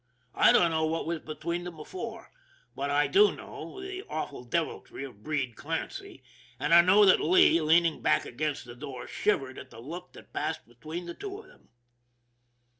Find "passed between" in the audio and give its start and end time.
10.33-11.05